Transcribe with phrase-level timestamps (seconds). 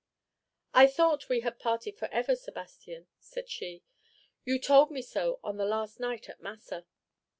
[0.73, 3.83] "I thought we had parted forever, Sebastian," said she;
[4.43, 6.87] "you told me so on the last night at Massa."